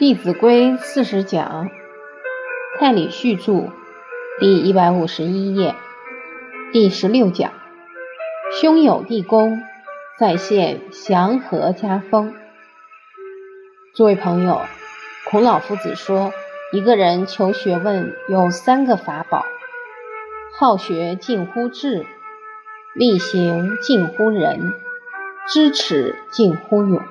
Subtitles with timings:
[0.00, 1.68] 弟子规四十讲，
[2.78, 3.70] 蔡礼旭著，
[4.38, 5.74] 第一百五十一页，
[6.72, 7.52] 第十六讲。
[8.58, 9.60] 兄友弟恭，
[10.18, 12.32] 在现祥和家风。
[13.94, 14.62] 诸位朋友，
[15.28, 16.32] 孔老夫子说，
[16.72, 19.44] 一个人求学问有三个法宝：
[20.58, 22.06] 好学近乎智，
[22.94, 24.72] 力行近乎仁，
[25.46, 27.02] 知耻近乎勇。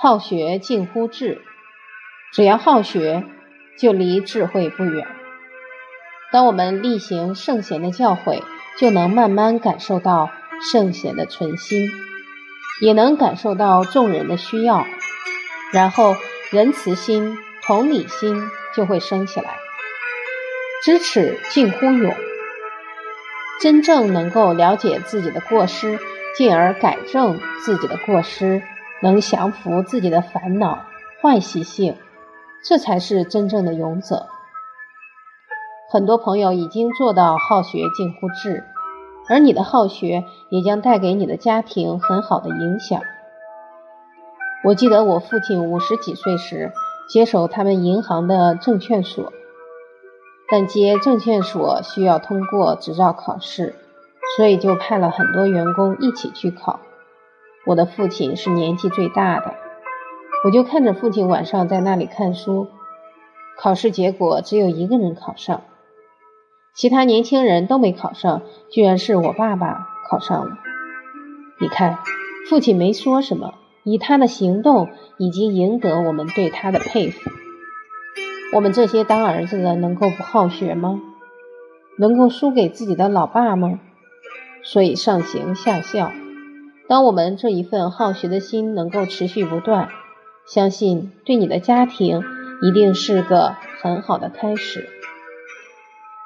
[0.00, 1.42] 好学近乎智。
[2.32, 3.24] 只要好学，
[3.78, 5.06] 就离智慧不远。
[6.32, 8.42] 当我们力行圣贤的教诲，
[8.78, 10.28] 就能慢慢感受到
[10.60, 11.88] 圣贤的存心，
[12.82, 14.84] 也能感受到众人的需要，
[15.72, 16.14] 然后
[16.50, 18.42] 仁慈心、同理心
[18.74, 19.56] 就会升起来。
[20.84, 22.14] 知耻近乎勇，
[23.60, 25.98] 真正能够了解自己的过失，
[26.36, 28.62] 进而改正自己的过失，
[29.00, 30.86] 能降服自己的烦恼、
[31.22, 31.96] 坏习性。
[32.64, 34.26] 这才是真正的勇者。
[35.90, 38.64] 很多朋友已经做到好学近乎智，
[39.28, 43.00] 而你的好学也将带给你的家庭很好的影响。
[44.64, 46.72] 我记得我父亲五十几岁时
[47.08, 49.32] 接手他们银行的证券所，
[50.50, 53.76] 但接证券所需要通过执照考试，
[54.36, 56.80] 所以就派了很多员工一起去考。
[57.64, 59.54] 我的父亲是年纪最大的。
[60.46, 62.68] 我就看着父亲晚上在那里看书，
[63.58, 65.64] 考试结果只有一个人考上，
[66.72, 70.56] 其他年轻人都没考上，居然是我爸爸考上了。
[71.60, 71.98] 你看，
[72.48, 74.88] 父亲没说什么，以他的行动
[75.18, 77.28] 已经赢得我们对他的佩服。
[78.52, 81.00] 我们这些当儿子的能够不好学吗？
[81.98, 83.80] 能够输给自己的老爸吗？
[84.62, 86.12] 所以上行下效，
[86.86, 89.88] 当我们这一份好学的心能够持续不断。
[90.46, 92.22] 相信对你的家庭
[92.62, 94.88] 一定是个很好的开始。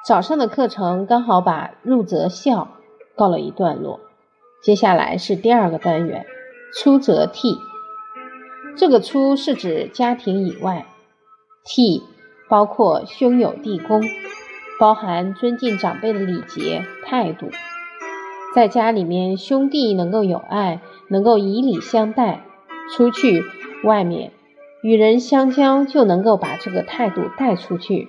[0.05, 2.69] 早上的课程刚好把入则孝
[3.15, 3.99] 告了一段落，
[4.63, 6.25] 接下来是第二个单元，
[6.73, 7.57] 出则悌。
[8.77, 10.85] 这个出是指家庭以外，
[11.65, 12.01] 悌
[12.47, 14.01] 包括兄友弟恭，
[14.79, 17.49] 包含尊敬长辈的礼节态度。
[18.55, 22.43] 在家里面，兄弟能够有爱，能够以礼相待，
[22.95, 23.43] 出去。
[23.83, 24.31] 外面
[24.83, 28.07] 与人相交，就能够把这个态度带出去。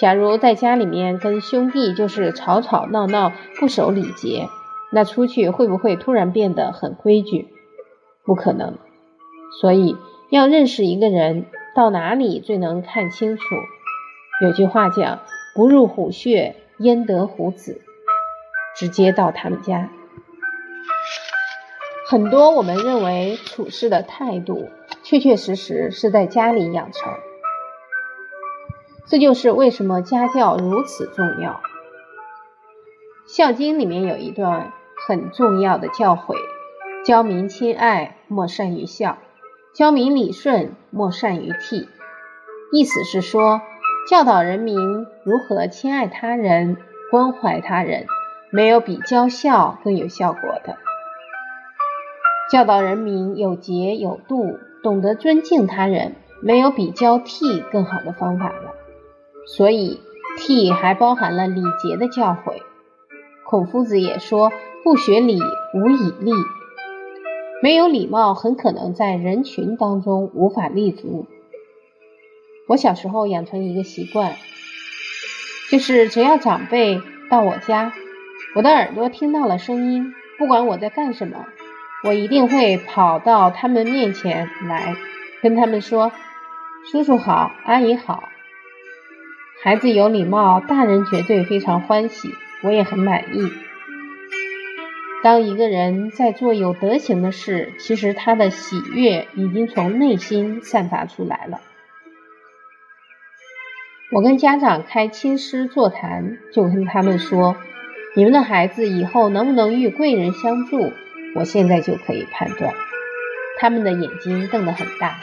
[0.00, 4.48] 假如在家里面跟兄弟就是吵吵闹闹、不守礼节，
[4.92, 7.48] 那出去会不会突然变得很规矩？
[8.24, 8.78] 不可能。
[9.60, 9.96] 所以
[10.30, 11.46] 要认识一个人，
[11.76, 13.42] 到哪里最能看清楚？
[14.42, 15.20] 有句话讲
[15.54, 17.80] ：“不入虎穴，焉得虎子？”
[18.76, 19.90] 直接到他们家。
[22.06, 24.68] 很多我们认为处事的态度，
[25.02, 27.12] 确确实实是在家里养成。
[29.06, 31.52] 这就是为什么家教如此重要。
[33.26, 34.72] 《孝经》里面有一段
[35.06, 36.36] 很重要的教诲：
[37.06, 39.16] 教民亲爱，莫善于孝；
[39.74, 41.88] 教民理顺，莫善于悌。
[42.70, 43.62] 意思是说，
[44.10, 44.76] 教导人民
[45.24, 46.76] 如何亲爱他人、
[47.10, 48.06] 关怀他人，
[48.50, 50.76] 没有比教孝更有效果的。
[52.54, 58.74] 教导人民有节有度，懂得尊敬他人，没有比教悌更好的方法了。
[59.44, 59.98] 所以，
[60.38, 62.62] 悌还包含了礼节的教诲。
[63.44, 64.52] 孔夫子也说
[64.84, 65.40] ：“不学礼，
[65.74, 66.30] 无以立。”
[67.60, 71.26] 没有礼貌，很可能在人群当中无法立足。
[72.68, 74.36] 我小时候养成一个习惯，
[75.72, 77.92] 就是只要长辈到我家，
[78.54, 81.46] 我的耳朵听到了声音，不管我在干什么。
[82.04, 84.94] 我一定会跑到他们面前来，
[85.40, 86.12] 跟他们说
[86.92, 88.28] ：“叔叔好，阿姨好。”
[89.64, 92.28] 孩子有礼貌，大人绝对非常欢喜，
[92.62, 93.50] 我也很满意。
[95.22, 101.62] 当一个人在做有德行的事，其实他的喜悦已经从内心散发出来了。
[104.12, 107.56] 我跟家长开亲师座谈，就跟他们说
[108.14, 110.92] ：“你们的孩子以后能不能与贵人相助？”
[111.34, 112.72] 我现在就可以判断，
[113.58, 115.18] 他们的眼睛瞪得很大。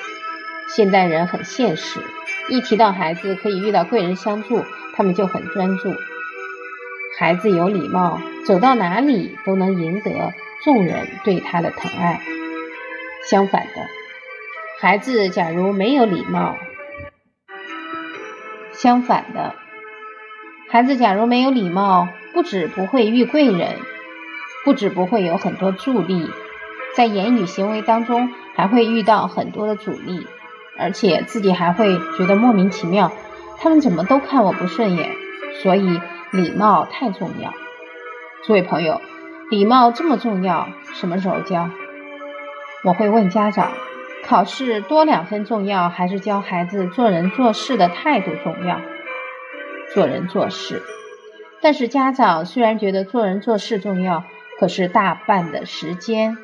[0.67, 1.99] 现代人很现实，
[2.49, 4.63] 一提到孩子可以遇到贵人相助，
[4.95, 5.93] 他们就很专注。
[7.17, 12.21] 孩子有礼貌，走到哪里都能赢得众人对他的疼爱。
[13.29, 13.87] 相反的，
[14.79, 16.57] 孩子假如没有礼貌，
[18.71, 19.55] 相反的，
[20.69, 23.77] 孩子假如没有礼貌，不止不会遇贵人。
[24.63, 26.29] 不止不会有很多助力，
[26.95, 30.27] 在言语行为当中还会遇到很多的阻力，
[30.77, 33.11] 而且自己还会觉得莫名其妙，
[33.59, 35.09] 他们怎么都看我不顺眼。
[35.61, 35.99] 所以
[36.31, 37.53] 礼貌太重要。
[38.45, 38.99] 诸位朋友，
[39.51, 41.69] 礼貌这么重要，什么时候教？
[42.83, 43.71] 我会问家长：
[44.25, 48.81] 考试多两分重要，还是教孩子做人做事的态度重要？
[49.93, 50.81] 做人做事。
[51.61, 54.23] 但是家长虽然觉得做人做事重要，
[54.61, 56.37] 可是大半的时间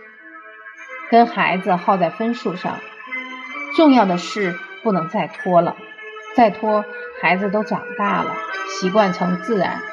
[1.12, 2.80] 跟孩子耗在分数上，
[3.76, 5.76] 重要的事不能再拖了，
[6.36, 6.84] 再拖
[7.22, 8.34] 孩子都长大了，
[8.68, 9.84] 习惯成自然。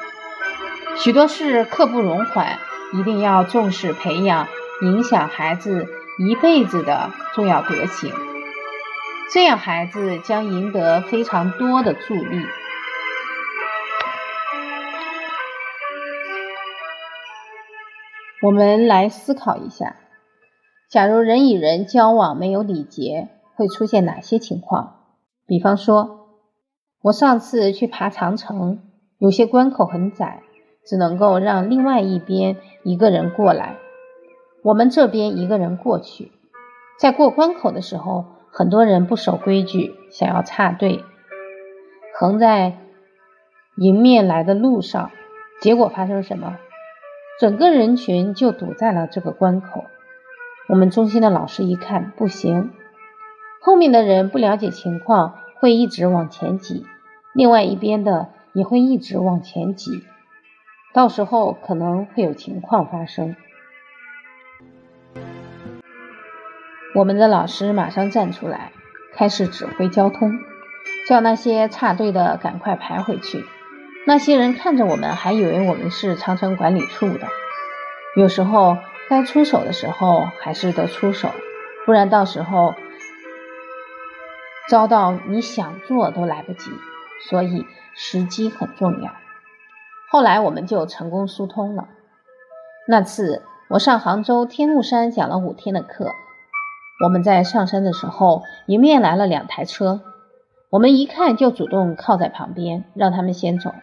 [0.97, 2.57] 许多事刻不容缓，
[2.93, 4.47] 一定要重视培养
[4.81, 5.87] 影响孩子
[6.17, 8.11] 一辈子的重要德行，
[9.31, 12.43] 这样孩子将赢得非常多的助力。
[18.45, 19.95] 我们来思考一下，
[20.87, 24.97] 假如人与人交往没有礼节，会出现哪些情况？
[25.47, 26.27] 比方说，
[27.01, 28.83] 我上次去爬长城，
[29.17, 30.43] 有些关口很窄，
[30.85, 33.77] 只能够让另外一边一个人过来，
[34.63, 36.31] 我们这边一个人过去。
[36.99, 41.03] 在过关口的时候，很多人不守规矩，想要插队，
[42.19, 42.77] 横在
[43.77, 45.09] 迎面来的路上，
[45.61, 46.59] 结果发生什么？
[47.39, 49.85] 整个人群就堵在了这个关口。
[50.69, 52.71] 我们中心的老师一看不行，
[53.61, 56.85] 后面的人不了解情况，会一直往前挤；
[57.33, 60.03] 另外一边的也会一直往前挤，
[60.93, 63.35] 到时候可能会有情况发生。
[66.95, 68.71] 我们的老师马上站出来，
[69.13, 70.39] 开始指挥交通，
[71.09, 73.43] 叫那些插队的赶快排回去。
[74.07, 77.27] 那些人看着我们，还以为我们是长城管理处的。
[78.15, 78.77] 有时候
[79.09, 81.29] 该出手的时候还是得出手，
[81.85, 82.75] 不然到时候
[84.69, 86.71] 遭到你想做都来不及。
[87.29, 87.65] 所以
[87.95, 89.11] 时机很重要。
[90.11, 91.87] 后来我们就成功疏通了。
[92.87, 96.09] 那次我上杭州天目山讲了五天的课，
[97.03, 100.01] 我们在上山的时候，迎面来了两台车，
[100.69, 103.73] 我们一看就主动靠在旁边，让他们先走。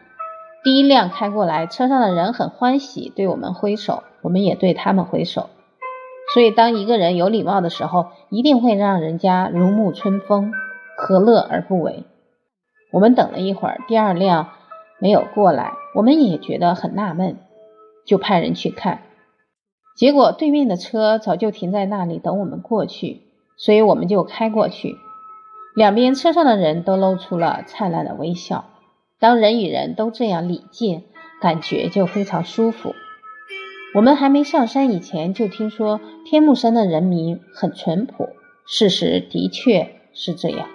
[0.64, 5.50] 第一辆开过来，车上的人很欢喜，对我们挥手，我们也对他们挥手。
[6.32, 10.52] 所以，当一个人有礼貌的时候，一定会让人家如沐春风，
[10.96, 12.04] 何乐而不为？
[12.92, 14.50] 我们等了一会儿，第二辆
[15.00, 17.38] 没有过来，我们也觉得很纳闷，
[18.06, 19.02] 就派人去看。
[19.96, 23.22] 结果对面的车早就停在那里等我们过去，
[23.56, 24.96] 所以我们就开过去。
[25.74, 28.66] 两边车上的人都露出了灿烂的微笑。
[29.22, 31.04] 当人与人都这样礼敬，
[31.40, 32.92] 感觉就非常舒服。
[33.94, 38.30] 我们还没上山以前，就听说天目山的人民很淳朴，
[38.66, 40.66] 事实的确是这样。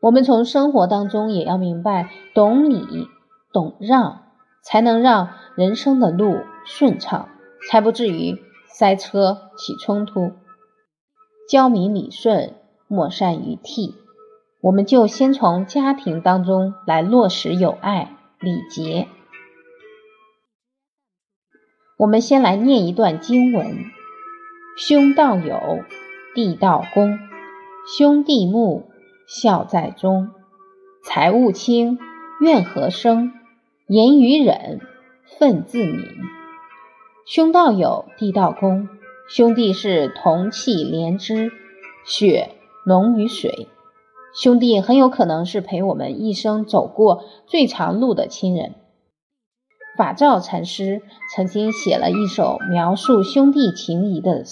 [0.00, 3.08] 我们从生活当中也要明白，懂礼、
[3.52, 4.26] 懂让，
[4.62, 7.28] 才能让人生的路顺畅，
[7.68, 10.30] 才不至于塞车起冲突。
[11.50, 12.54] 教民理顺，
[12.86, 13.96] 莫善于替。
[14.64, 19.08] 我们就先从家庭当中来落实友爱礼节。
[21.98, 23.84] 我们先来念一段经文：
[24.78, 25.80] 兄道友，
[26.34, 27.18] 弟道恭；
[27.98, 28.88] 兄弟睦，
[29.26, 30.30] 孝在中；
[31.04, 31.98] 财物轻，
[32.40, 33.34] 怨何生？
[33.86, 34.80] 言语忍，
[35.38, 36.08] 忿自泯。
[37.26, 38.88] 兄道友，弟道恭。
[39.28, 41.52] 兄弟是同气连枝，
[42.06, 42.52] 血
[42.86, 43.68] 浓于水。
[44.34, 48.74] 兄弟很有可能是陪我们一生走过最长路的亲人。
[49.96, 54.42] 法照禅师曾经写了一首描述兄弟情谊的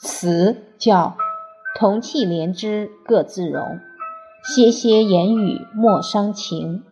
[0.00, 1.16] 词，叫
[1.76, 3.80] “同气连枝各自荣，
[4.44, 6.84] 歇歇言语莫伤情。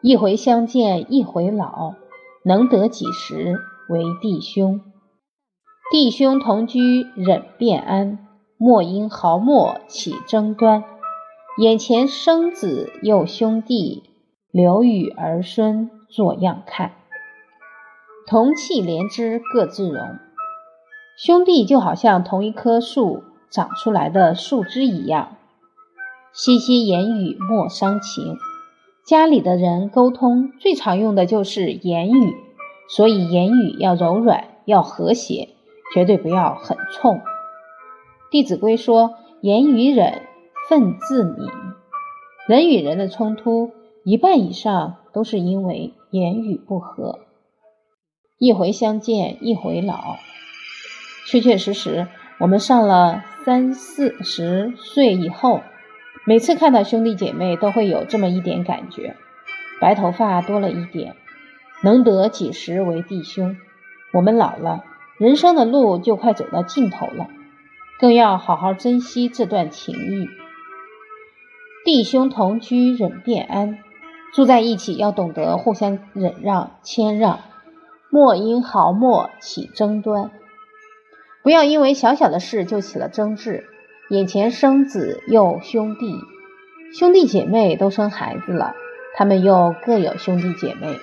[0.00, 1.94] 一回相见一回老，
[2.44, 3.58] 能得几时
[3.90, 4.80] 为弟兄？
[5.92, 10.82] 弟兄同居忍便安，莫因毫末起争端。”
[11.58, 14.04] 眼前生子又兄弟，
[14.52, 16.92] 留与儿孙做样看。
[18.28, 20.20] 同气连枝各自荣，
[21.16, 25.36] 兄弟就好像同一棵树长出来的树枝一样。
[26.32, 28.36] 息息言语莫伤情，
[29.04, 32.36] 家里的人沟通最常用的就是言语，
[32.88, 35.48] 所以言语要柔软，要和谐，
[35.92, 37.16] 绝对不要很冲。
[38.30, 40.22] 《弟子规》说：“言语忍。”
[40.68, 41.50] 愤自泯，
[42.46, 43.72] 人与人的冲突
[44.04, 47.20] 一半以上都是因为言语不合。
[48.38, 50.18] 一回相见一回老，
[51.26, 52.06] 确确实实，
[52.38, 55.62] 我们上了三四十岁以后，
[56.26, 59.16] 每次看到兄弟姐妹，都会有这么一点感觉：
[59.80, 61.16] 白头发多了一点，
[61.82, 63.56] 能得几时为弟兄？
[64.12, 64.84] 我们老了，
[65.16, 67.26] 人生的路就快走到尽头了，
[67.98, 70.28] 更要好好珍惜这段情谊。
[71.88, 73.78] 弟兄同居忍便安，
[74.34, 77.40] 住在一起要懂得互相忍让谦让，
[78.10, 80.30] 莫因毫末起争端。
[81.42, 83.64] 不要因为小小的事就起了争执。
[84.10, 86.14] 眼前生子又兄弟，
[86.92, 88.74] 兄弟姐妹都生孩子了，
[89.16, 90.94] 他们又各有兄弟姐妹。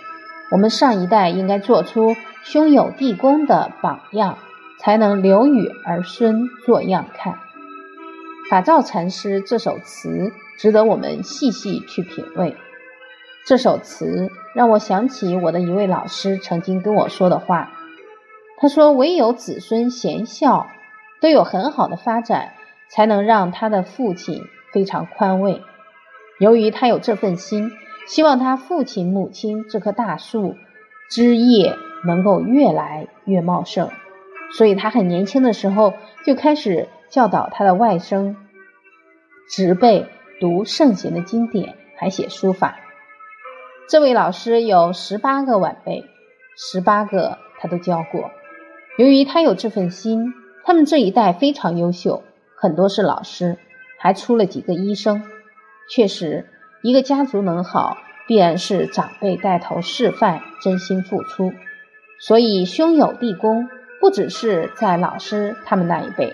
[0.52, 4.38] 我们上一代应该做出兄友弟恭的榜样，
[4.78, 7.40] 才能留与儿孙做样看。
[8.52, 12.56] 法照禅师这首词值得我们细细去品味。
[13.46, 17.72] 这首词让我想起我的一位老师曾经跟我说的话。
[18.58, 20.68] 他说：“唯有子孙贤孝，
[21.22, 22.54] 都有很好的发展，
[22.90, 25.62] 才能让他的父亲非常宽慰。
[26.40, 27.72] 由于他有这份心，
[28.08, 30.56] 希望他父亲、母亲这棵大树
[31.10, 33.90] 枝叶能够越来越茂盛，
[34.54, 35.94] 所以他很年轻的时候
[36.26, 38.36] 就开始教导他的外甥
[39.50, 40.08] 植辈
[40.40, 42.78] 读圣贤的经典，还写书法。
[43.88, 46.06] 这位老师有十八个晚辈，
[46.58, 48.32] 十八个他都教过。”
[48.98, 52.24] 由于他有这份心，他们这一代非常优秀，
[52.56, 53.58] 很多是老师，
[54.00, 55.24] 还出了几个医生。
[55.90, 56.50] 确实，
[56.82, 61.52] 一个家族能好，必然是长辈带头示范，真心付出。
[62.20, 63.68] 所以兄友弟恭，
[64.00, 66.34] 不只是在老师他们那一辈，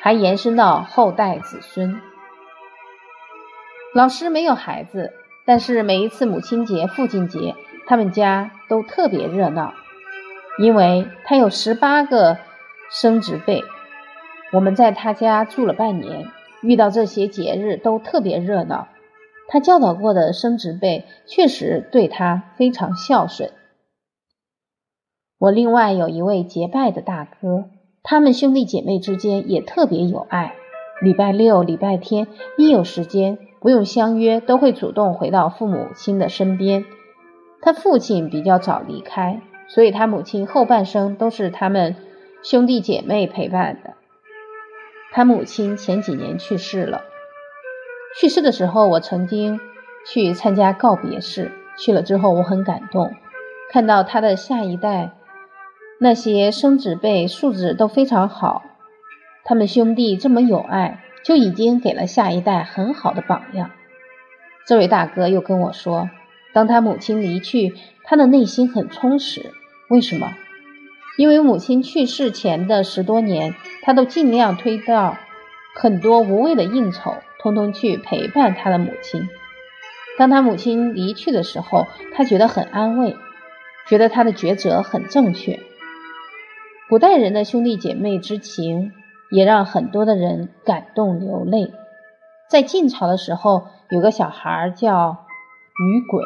[0.00, 2.00] 还延伸到后代子孙。
[3.94, 5.12] 老师没有孩子，
[5.46, 7.54] 但是每一次母亲节、父亲节，
[7.86, 9.72] 他们家都特别热闹。
[10.58, 12.36] 因为他有十八个
[12.90, 13.62] 生殖辈，
[14.52, 16.28] 我们在他家住了半年，
[16.62, 18.88] 遇到这些节日都特别热闹。
[19.46, 23.50] 他教导过的生殖辈确实对他非常孝顺。
[25.38, 27.70] 我另外有一位结拜的大哥，
[28.02, 30.54] 他们兄弟姐妹之间也特别有爱。
[31.00, 32.26] 礼拜六、礼拜天
[32.58, 36.84] 一有时间，不用相约，都会主动回到父母亲的身边。
[37.60, 39.40] 他父亲比较早离开。
[39.70, 41.94] 所以他母亲后半生都是他们
[42.42, 43.92] 兄弟姐妹陪伴的。
[45.12, 47.02] 他母亲前几年去世了，
[48.18, 49.60] 去世的时候我曾经
[50.06, 53.12] 去参加告别式，去了之后我很感动，
[53.70, 55.10] 看到他的下一代
[56.00, 58.62] 那些生子辈素质都非常好，
[59.44, 63.70] 他们兄弟这么有爱，就已经给了下一代很好的榜样。
[64.66, 66.08] 这位大哥又跟我说，
[66.54, 69.52] 当他母亲离去，他的内心很充实。
[69.90, 70.32] 为什么？
[71.18, 75.18] 因为母亲去世前的十多年，他都尽量推掉
[75.74, 79.28] 很多无谓的应酬，通通去陪伴他的母亲。
[80.16, 83.14] 当他母亲离去的时候，他觉得很安慰，
[83.86, 85.60] 觉得他的抉择很正确。
[86.88, 88.92] 古代人的兄弟姐妹之情，
[89.30, 91.72] 也让很多的人感动流泪。
[92.48, 95.26] 在晋朝的时候，有个小孩叫
[95.78, 96.22] 于衮，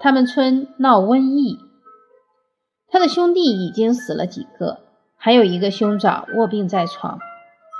[0.00, 1.58] 他们村闹瘟疫。
[2.88, 4.80] 他的兄弟已经死了几个，
[5.16, 7.18] 还有一个兄长卧病在床，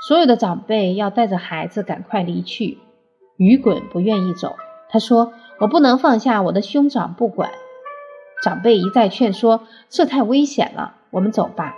[0.07, 2.77] 所有的长辈要带着孩子赶快离去。
[3.37, 4.55] 于衮不愿意走，
[4.89, 7.51] 他说：“我不能放下我的兄长不管。”
[8.43, 11.75] 长辈一再劝说：“这太危险了，我们走吧。”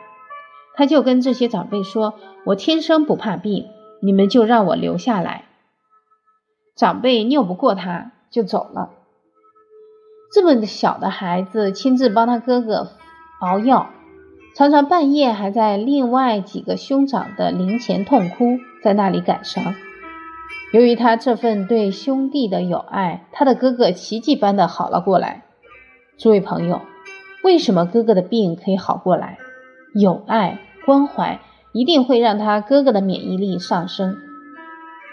[0.80, 2.14] 他就跟这些长辈说
[2.48, 3.68] ：“我天生不怕病，
[4.02, 5.44] 你们就让我留下来。”
[6.74, 8.92] 长辈拗不过他，就走了。
[10.32, 12.92] 这么小的孩子，亲自帮他哥哥。
[13.42, 13.90] 熬药，
[14.56, 19.76] 常常半夜还在另外几个兄长的灵前痛哭，在那里感伤。
[20.72, 25.44] 由于他这份对兄弟的友爱，他的哥哥奇迹般的好了过来。
[26.18, 26.80] 诸位朋友，
[27.44, 29.40] 为什么哥哥的病可以好过来？
[29.94, 31.40] 有爱关怀
[31.74, 34.18] 一定会让他哥哥的免疫力上升。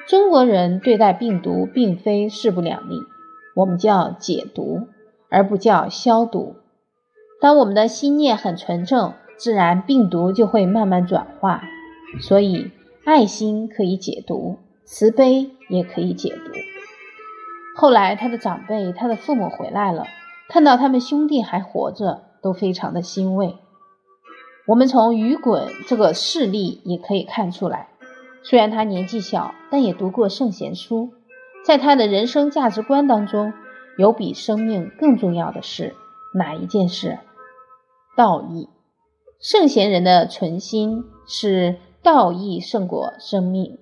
[0.08, 3.02] 中国人对待病毒并非势不两立，
[3.56, 4.88] 我们叫解毒，
[5.28, 6.56] 而不叫消毒。
[7.40, 11.62] 当我们的心念很纯正，自然病毒就会慢慢转化。
[12.20, 12.70] 所以，
[13.04, 16.52] 爱心可以解毒，慈悲也可以解毒。
[17.76, 20.04] 后来，他的长辈、他的父母回来了，
[20.49, 23.56] 看到他们兄弟还活着，都非常的欣慰。
[24.66, 27.88] 我们从雨滚这个事例也可以看出来，
[28.42, 31.11] 虽然他年纪小，但也读过圣贤书，
[31.64, 33.52] 在他的人生价值观当中，
[33.96, 35.94] 有比生命更重要的事。
[36.35, 37.18] 哪一件事？
[38.16, 38.68] 道义，
[39.40, 43.78] 圣贤人的存心是道义胜过生命。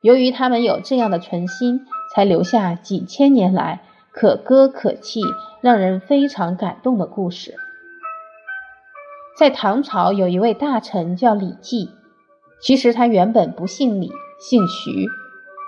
[0.00, 5.20] 由于他们有这样的存心，才留下几千年来可歌可泣、
[5.60, 7.54] 让人非常感动的故事。
[9.42, 11.90] 在唐朝，有一位大臣叫李绩，
[12.62, 15.08] 其实他原本不姓李，姓徐，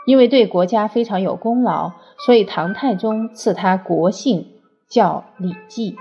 [0.06, 1.90] 因为对国家非常有功劳，
[2.24, 4.46] 所以唐太宗赐他国姓，
[4.88, 5.96] 叫李绩。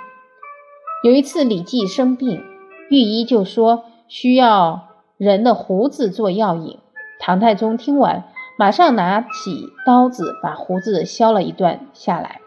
[1.03, 2.43] 有一次，李绩生病，
[2.91, 6.77] 御医就说需要人的胡子做药引。
[7.19, 8.25] 唐太宗听完，
[8.55, 12.39] 马上拿起刀子把胡子削了一段下来，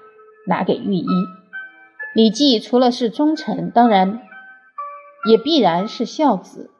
[0.46, 1.06] 拿给御医。
[2.14, 4.20] 李绩除了是忠臣，当然
[5.26, 6.70] 也必然是孝子，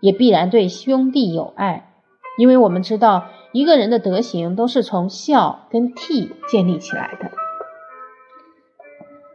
[0.00, 1.92] 也必然对兄弟有爱。
[2.38, 7.30] 因为我们知道，一个人的德行都是从孝跟悌建立起来的。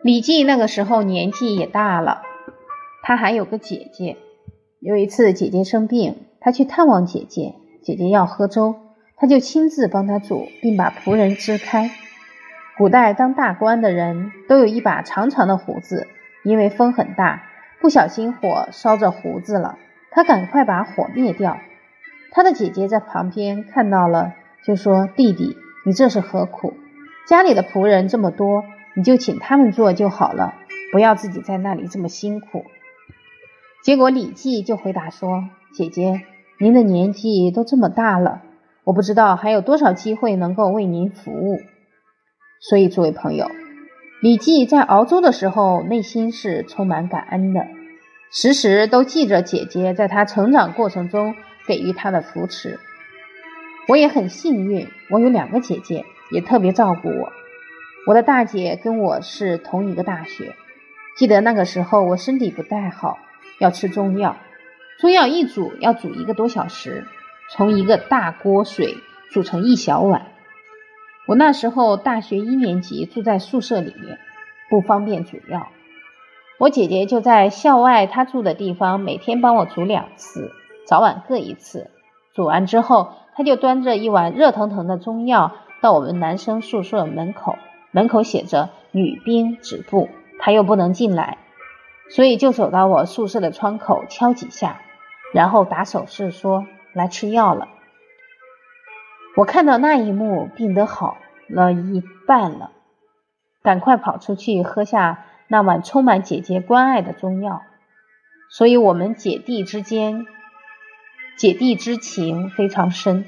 [0.01, 2.22] 李绩那个时候年纪也大了，
[3.03, 4.17] 他还有个姐姐。
[4.79, 7.55] 有一次姐姐生病，他去探望姐姐。
[7.84, 8.75] 姐姐要喝粥，
[9.15, 11.91] 他就亲自帮她煮，并把仆人支开。
[12.77, 16.07] 古代当大官的人都有一把长长的胡子，
[16.43, 17.43] 因为风很大，
[17.85, 19.77] 不小心火烧着胡子了，
[20.09, 21.59] 他赶快把火灭掉。
[22.31, 24.33] 他的姐姐在旁边看到了，
[24.65, 26.73] 就说：“弟弟，你这是何苦？
[27.27, 28.65] 家里的仆人这么多，
[28.95, 30.55] 你就请他们做就好了，
[30.91, 32.65] 不要自己在那里这么辛苦。”
[33.85, 35.43] 结果李绩就回答说
[35.77, 36.21] ：“姐姐。”
[36.59, 38.41] 您的年纪都这么大了，
[38.83, 41.59] 我不知道还有多少机会能够为您服务。
[42.61, 43.51] 所以，诸位朋友，
[44.23, 47.67] 李绩在熬粥的时候，内心是充满感恩的，
[48.37, 52.81] 时时都记着姐姐在她成长过程中给予她的扶持。
[53.87, 57.31] 我也很幸运，我有两个姐姐，也特别照顾我。
[58.05, 60.53] 我的大姐跟我是同一个大学。
[61.15, 63.19] 记得那个时候，我身体不太好，
[63.57, 64.35] 要吃中药。
[64.99, 67.07] 中药一煮要煮一个多小时，
[67.51, 68.98] 从一个大锅水
[69.31, 70.25] 煮成一小碗。
[71.25, 74.19] 我那时候大学一年级，住在宿舍里面，
[74.69, 75.69] 不方便煮药。
[76.57, 80.51] 我姐姐就在校外她住的地方，每天帮我煮两次，
[80.87, 81.91] 早晚各一次。
[82.33, 87.57] 煮完之后，她就端着一碗热腾腾的中药到我们男生宿舍门口，
[87.91, 90.07] 门口写着“女兵止步”，
[90.39, 91.37] 她又不能进来，
[92.09, 94.79] 所以就走到我宿舍的窗口敲几下。
[95.33, 97.68] 然后打手势说：“来吃药了。”
[99.35, 101.18] 我看到那一幕，病得好
[101.50, 102.72] 了一半了，
[103.61, 107.64] 赶快跑出去喝下那碗充满姐姐关爱的中药。
[108.50, 110.25] 所以，我们姐弟之间，
[111.38, 113.25] 姐弟之情非常深，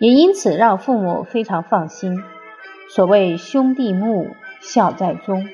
[0.00, 2.22] 也因此让父母非常放心。
[2.90, 4.30] 所谓兄弟睦，
[4.60, 5.48] 孝在中，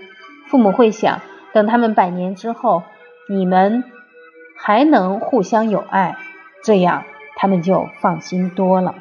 [0.48, 1.20] 父母会想，
[1.52, 2.82] 等他们百年之后，
[3.28, 3.84] 你们。
[4.56, 6.16] 还能互相友爱，
[6.62, 7.04] 这样
[7.36, 8.94] 他们就放心多了。